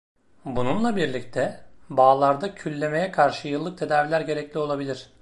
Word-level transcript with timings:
Bununla 0.45 0.95
birlikte, 0.95 1.65
bağlarda 1.89 2.55
küllemeye 2.55 3.11
karşı 3.11 3.47
yıllık 3.47 3.77
tedaviler 3.77 4.21
gerekli 4.21 4.59
olabilir. 4.59 5.09